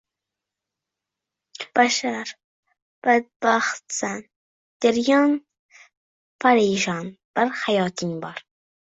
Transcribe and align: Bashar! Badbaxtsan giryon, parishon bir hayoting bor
Bashar! 1.79 2.31
Badbaxtsan 3.07 4.23
giryon, 4.87 5.37
parishon 6.47 7.13
bir 7.41 7.53
hayoting 7.61 8.17
bor 8.25 8.43